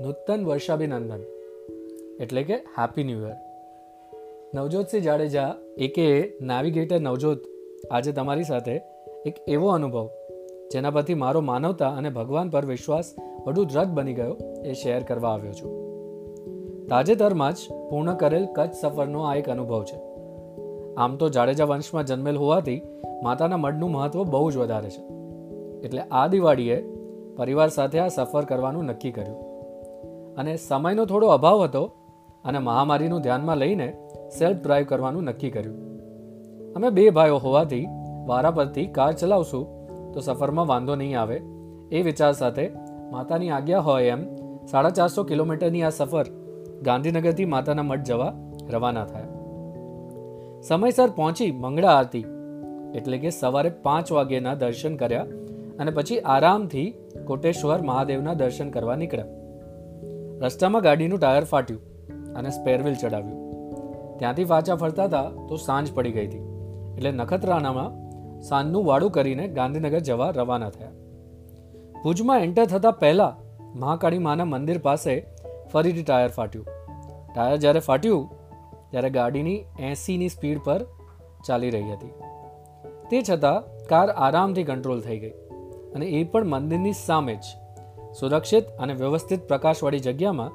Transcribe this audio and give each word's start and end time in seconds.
નૂતન 0.00 0.44
વર્ષાભિનંદન. 0.44 1.22
એટલે 2.20 2.42
કે 2.42 2.54
happy 2.54 3.04
new 3.04 3.20
year 3.20 3.36
Navjotsinh 4.54 5.02
Jadeja 5.02 5.54
એકે 5.78 6.32
નેવિગેટર 6.40 7.00
નવજોત, 7.00 7.38
આજે 7.90 8.12
તમારી 8.12 8.42
સાથે 8.42 8.80
એક 9.26 9.34
એવો 9.48 9.68
અનુભવ, 9.68 10.08
જેના 10.72 10.90
પરથી 10.90 11.14
મારો 11.14 11.40
માનવતા 11.40 11.88
અને 11.88 12.10
ભગવાન 12.10 12.50
પર 12.50 12.64
વિશ્વાસ 12.64 13.14
વધુ 13.46 13.64
દ્રઢ 13.64 13.86
બની 13.86 14.14
ગયો 14.14 14.36
એ 14.64 14.72
શેર 14.72 15.02
કરવા 15.02 15.30
આવ્યો 15.30 15.52
છું. 15.52 15.70
તાજેતરમાં 16.88 17.52
જ 17.52 17.56
પૂર્ણ 17.90 18.14
કરેલ 18.14 18.46
કચ્છ 18.46 18.72
સફરનો 18.72 19.22
આ 19.22 19.34
એક 19.34 19.48
અનુભવ 19.48 19.84
છે. 19.84 19.96
આમ 20.94 21.16
તો 21.16 21.28
જાડેજા 21.28 21.64
વંશમાં 21.64 22.06
જન્મેલ 22.06 22.36
હોવાથી 22.36 22.82
માતાના 23.22 23.56
મઢનું 23.56 23.90
મહત્વ 23.90 24.24
બહુ 24.24 24.50
જ 24.50 24.56
વધારે 24.56 24.90
છે. 24.90 25.02
એટલે 25.86 26.00
આ 26.00 26.26
દિવાળીએ 26.26 26.88
પરિવાર 27.36 27.68
સાથે 27.68 27.98
આ 27.98 28.08
સફર 28.08 28.44
કરવાનું 28.44 28.84
નક્કી 28.84 29.12
કર્યું. 29.12 29.47
અને 30.38 30.56
સમયનો 30.56 31.04
થોડો 31.04 31.26
અભાવ 31.26 31.64
હતો 31.64 31.84
અને 32.44 32.58
મહામારીનું 32.58 33.20
ધ્યાનમાં 33.20 33.56
લઈને 33.56 33.88
સેલ્ફ 34.38 34.60
ડ્રાઈવ 34.62 34.86
કરવાનું 34.88 35.24
નક્કી 35.24 35.50
કર્યું. 35.50 35.78
અમે 36.74 36.90
બે 36.90 37.10
ભાઈઓ 37.10 37.38
હોવાથી 37.38 37.86
વારા 38.26 38.50
પરથી 38.50 38.86
કાર 38.86 39.12
ચલાવશું 39.12 39.64
તો 40.12 40.20
સફરમાં 40.20 40.66
વાંધો 40.66 40.94
નહીં 40.94 41.20
આવે 41.20 41.38
એ 41.92 42.02
વિચાર 42.02 42.32
સાથે 42.32 42.70
માતાની 43.10 43.50
આજ્ઞા 43.50 43.78
હોય 43.78 44.04
એમ 44.06 44.22
સાડા 44.66 44.90
ચારસો 44.90 45.24
કિલોમીટરની 45.24 45.82
આ 45.82 45.90
સફર 45.90 46.26
ગાંધીનગરથી 46.82 47.44
માતાના 47.44 47.82
મઠ 47.82 48.04
જવા 48.04 48.32
રવાના 48.70 49.04
થયા. 49.04 49.30
સમયસર 50.62 51.10
પહોંચી 51.10 51.50
મંગળા 51.52 51.88
આરતી 51.88 52.24
એટલે 52.94 53.18
કે 53.18 53.30
સવારે 53.30 53.70
પાંચ 53.82 54.12
વાગ્યેના 54.12 54.54
દર્શન 54.54 54.96
કર્યા 54.96 55.26
અને 55.78 55.90
પછી 55.90 56.20
આરામથી 56.20 56.88
કોટેશ્વર 57.26 57.82
મહાદેવના 57.82 58.34
દર્શન 58.34 58.70
કરવા 58.70 58.96
નીકળ્યા. 58.96 59.47
રસ્તામાં 60.40 60.82
ગાડીનું 60.82 61.18
ટાયર 61.18 61.44
ફાટ્યું 61.44 61.80
અને 62.34 62.50
સ્પેરવેલ 62.50 62.94
ચડાવ્યું. 62.94 63.38
ત્યાંથી 64.18 64.44
પાછા 64.44 64.74
ફરતા 64.74 65.04
હતા 65.04 65.22
તો 65.22 65.56
સાંજ 65.56 65.92
પડી 65.92 66.12
ગઈ 66.12 66.26
હતી. 66.26 66.38
એટલે 66.96 67.10
નખત્રાણામાં 67.10 67.90
સાંજનું 68.40 68.84
વાડું 68.84 69.10
કરીને 69.10 69.48
ગાંધીનગર 69.48 69.98
જવા 69.98 70.30
રવાના 70.30 70.70
થયા. 70.70 70.90
ભુજમાં 72.04 72.38
એન્ટર 72.38 72.66
થતાં 72.66 72.92
પહેલાં 72.92 73.32
મહાકાળી 73.78 74.18
માના 74.18 74.44
મંદિર 74.44 74.78
પાસે 74.78 75.26
ફરીથી 75.72 76.02
ટાયર 76.02 76.28
ફાટ્યું. 76.28 76.66
ટાયર 77.34 77.56
જ્યારે 77.56 77.80
ફાટ્યું, 77.80 78.30
ત્યારે 78.90 79.10
ગાડીની 79.10 79.64
એંસીની 79.78 80.28
સ્પીડ 80.28 80.60
પર 80.64 80.86
ચાલી 81.46 81.70
રહી 81.70 81.92
હતી. 81.92 82.12
તે 83.10 83.22
છતાં 83.30 83.86
કાર 83.86 84.08
આરામથી 84.08 84.64
કંટ્રોલ 84.64 85.00
થઈ 85.00 85.18
ગઈ 85.18 85.36
અને 85.94 86.06
એ 86.06 86.24
પણ 86.24 86.46
મંદિરની 86.46 86.92
સામે 86.92 87.34
જ 87.34 87.44
સુરક્ષિત 88.12 88.64
અને 88.80 88.92
વ્યવસ્થિત 88.92 89.48
પ્રકાશવાળી 89.48 89.98
જગ્યામાં 89.98 90.50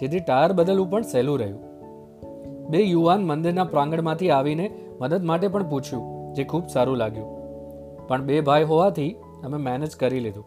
જેથી 0.00 0.20
ટાયર 0.20 0.52
બદલવું 0.52 0.90
પણ 0.90 1.02
સહેલું 1.02 1.38
રહ્યું. 1.38 1.60
બે 2.68 2.80
યુવાન 2.80 3.24
મંદિરના 3.24 3.64
પ્રાંગણમાંથી 3.64 4.30
આવીને 4.30 4.70
મદદ 5.00 5.24
માટે 5.24 5.48
પણ 5.48 5.68
પૂછ્યું, 5.68 6.34
જે 6.34 6.44
ખૂબ 6.44 6.66
સારું 6.68 6.96
લાગ્યું. 6.96 7.40
પણ 8.08 8.22
બે 8.22 8.40
ભાઈ 8.40 8.64
હોવાથી 8.64 9.16
અમે 9.44 9.58
મેનેજ 9.58 9.96
કરી 9.96 10.20
લીધું. 10.20 10.44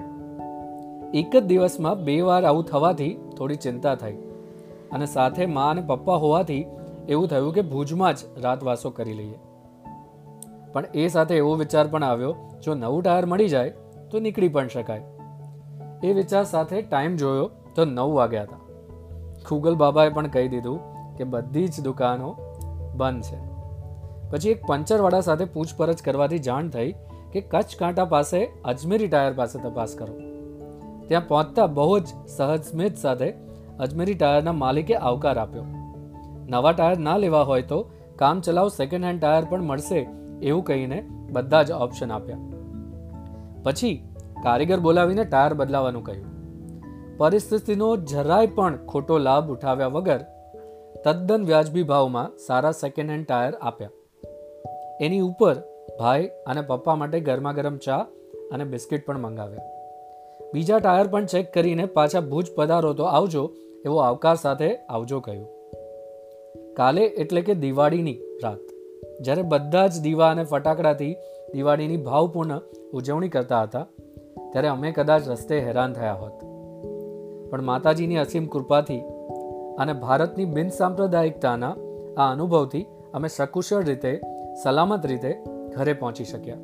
એક 1.14 1.36
જ 1.36 1.44
દિવસમાં 1.44 2.04
બે 2.04 2.22
વાર 2.22 2.46
આવું 2.46 2.64
થવાથી 2.64 3.20
થોડી 3.38 3.56
ચિંતા 3.56 3.96
થઈ. 3.96 4.14
અને 4.92 5.06
સાથે 5.06 5.46
મા 5.46 5.70
અને 5.70 5.82
પપ્પા 5.82 6.16
હોવાથી 6.16 6.66
એવું 7.10 7.28
થયું 7.28 7.54
કે 7.54 7.62
ભુજમાં 7.62 8.14
જ 8.14 8.18
રાતવાસો 8.38 8.90
કરી 8.90 9.14
લઈએ. 9.14 9.40
પણ 10.74 10.86
એ 10.94 11.08
સાથે 11.08 11.36
એવો 11.36 11.56
વિચાર 11.56 11.88
પણ 11.88 12.04
આવ્યો, 12.04 12.36
જો 12.64 12.74
નવું 12.74 13.04
ટાયર 13.04 13.26
મળી 13.26 13.50
જાય, 13.50 13.70
તો 14.12 14.20
નીકળી 14.20 14.48
પણ 14.48 14.68
શકાય. 14.68 15.04
એ 16.04 16.14
વિચાર 16.14 16.44
સાથે 16.44 16.82
ટાઈમ 16.82 17.16
જોયો 17.16 17.50
તો 17.76 17.86
નવ 17.86 18.14
વાગ્યા 18.14 18.44
હતા. 18.44 18.58
ખુગલ 19.46 19.76
બાબાએ 19.76 20.10
પણ 20.10 20.28
કહી 20.28 20.48
દીધું 20.48 20.80
કે 21.16 21.24
બધી 21.24 21.68
જ 21.68 21.82
દુકાનો 21.82 22.36
બંધ 22.96 23.22
છે. 23.22 23.38
પછી 24.30 24.50
એક 24.50 24.66
પંચરવાળા 24.66 25.22
સાથે 25.22 25.46
પૂછપરછ 25.46 25.96
કરવાથી 26.06 26.40
જાણ 26.40 26.70
થઈ 26.70 26.92
કે 27.32 27.42
કચ્છ 27.42 27.78
કાંટા 27.80 28.06
પાસે 28.06 28.52
અજમેરી 28.66 29.08
ટાયર 29.08 29.34
પાસે 29.34 29.60
તપાસ 29.60 29.96
કરો. 29.96 30.14
ત્યાં 31.08 31.28
પહોંચતા 31.28 31.68
બહુ 31.68 32.00
જ 32.00 32.08
સહજ 32.28 32.64
સ્મિત 32.64 32.98
સાથે 32.98 33.34
અજમેરી 33.80 34.14
ટાયરના 34.14 34.52
માલિકે 34.52 34.96
આવકાર 34.96 35.38
આપ્યો. 35.38 35.64
નવા 36.50 36.72
ટાયર 36.72 36.98
ના 36.98 37.18
લેવા 37.18 37.42
હોય 37.42 37.62
તો 37.62 37.90
કામ 38.16 38.42
ચલાવ 38.42 38.68
સેકન્ડ 38.68 39.06
હેન્ડ 39.06 39.22
ટાયર 39.22 39.46
પણ 39.50 39.62
મળશે 39.62 40.08
એવું 40.42 40.64
કહીને 40.64 41.10
બધા 41.32 41.64
જ 41.64 41.72
ઓપ્શન 41.72 42.12
આપ્યા. 42.12 42.38
પછી 43.64 44.08
કારીગર 44.46 44.80
બોલાવીને 44.86 45.24
ટાયર 45.24 45.54
બદલાવાનું 45.60 46.06
કહ્યું. 46.08 46.30
પરિસ્થિતિનો 47.20 47.90
જરાય 48.12 48.54
પણ 48.58 48.80
ખોટો 48.92 49.20
લાભ 49.28 49.52
ઉઠાવ્યા 49.54 49.94
વગર 49.98 50.22
તદ્દન 51.06 51.46
વ્યાજબી 51.50 51.86
ભાવમાં 51.92 52.34
સારા 52.48 52.74
સેકન્ડ 52.80 53.14
હેન્ડ 53.14 53.28
ટાયર 53.30 53.54
આપ્યા. 53.62 53.94
એની 55.06 55.24
ઉપર 55.30 55.56
ભાઈ 56.00 56.28
અને 56.50 56.62
પપ્પા 56.70 56.98
માટે 57.02 57.20
ગરમા 57.30 57.56
ગરમ 57.60 57.78
ચા 57.86 58.02
અને 58.54 58.66
બિસ્કિટ 58.74 59.08
પણ 59.08 59.24
મંગાવ્યા. 59.26 59.70
બીજા 60.54 60.82
ટાયર 60.82 61.08
પણ 61.14 61.32
ચેક 61.34 61.52
કરીને 61.56 61.86
પાછા 61.98 62.24
ભુજ 62.32 62.54
પધારો 62.58 62.94
તો 63.00 63.10
આવજો 63.12 63.44
એવો 63.88 63.98
આવકાર 64.02 64.36
સાથે 64.44 64.70
આવજો 64.70 65.24
કહ્યું. 65.26 65.48
કાલે 66.78 67.04
એટલે 67.04 67.42
કે 67.48 67.60
દિવાળીની 67.64 68.20
રાત, 68.44 68.64
જ્યારે 69.26 69.50
બધા 69.52 69.88
જ 69.88 70.06
દીવા 70.06 70.30
અને 70.36 70.44
ફટાકડાથી 70.52 71.14
દિવાળીની 71.54 72.06
ભાવપૂર્ણ 72.08 72.62
ઉજવણી 72.94 73.34
કરતા 73.36 73.64
હતા 73.66 73.86
ત્યારે 74.54 74.68
અમે 74.68 74.92
કદાચ 74.92 75.28
રસ્તે 75.28 75.60
હેરાન 75.60 75.94
થયા 75.94 76.14
હોત. 76.14 76.32
પણ 77.52 77.62
માતાજીની 77.62 78.18
અસીમ 78.18 78.46
કૃપાથી 78.46 79.02
અને 79.78 79.94
ભારતની 79.94 80.46
બિન 80.46 80.70
સાંપ્રદાયિકતાના 80.70 81.76
આ 82.18 82.32
અનુભવથી 82.32 82.86
અમે 83.14 83.28
સકુશળ 83.28 83.84
રીતે, 83.84 84.22
સલામત 84.64 85.06
રીતે 85.06 85.44
ઘરે 85.76 85.94
પહોંચી 85.94 86.24
શક્યા. 86.24 86.56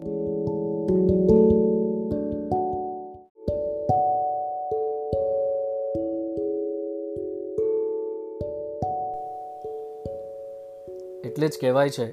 એટલે 11.25 11.47
જ 11.47 11.51
કહેવાય 11.61 11.89
છે, 11.89 12.11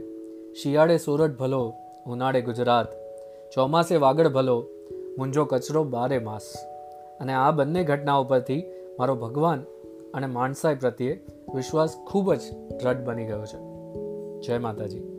શિયાળે 0.53 0.98
સુરત 0.98 1.38
ભલો, 1.38 1.75
ઉનાળે 2.06 2.41
ગુજરાત, 2.43 2.87
ચોમાસે 3.54 3.97
વાગડ 3.97 4.28
ભલો 4.28 4.64
મુંજો 5.19 5.44
કચરો 5.44 5.84
બારે 5.84 6.19
માસ. 6.19 6.43
અને 7.21 7.32
આ 7.32 7.50
બંને 7.50 7.84
ઘટનાઓ 7.84 8.25
પરથી 8.25 8.65
મારો 8.99 9.15
ભગવાન 9.15 9.65
અને 10.15 10.27
માણસાઈ 10.27 10.75
પ્રત્યે 10.75 11.21
વિશ્વાસ 11.54 11.97
ખૂબ 12.06 12.34
જ 12.34 12.41
દ્રઢ 12.82 12.97
બની 12.97 13.26
ગયો 13.26 13.44
છે. 13.44 13.59
જય 14.47 14.59
માતાજી. 14.59 15.16